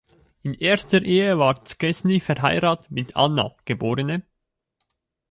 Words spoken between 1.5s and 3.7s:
Szczesny verheiratet mit Anna,